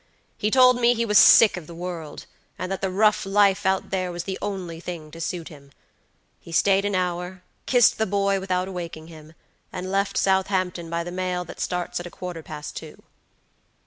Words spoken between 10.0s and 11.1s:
Southampton by